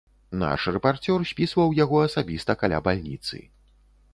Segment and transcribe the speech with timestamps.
[0.43, 3.45] Наш рэпарцёр спісваў яго асабіста каля бальніцы.